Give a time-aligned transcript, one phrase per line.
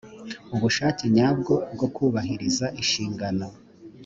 [0.55, 3.45] ubushake nyabwo bwo kubahiriza inshingano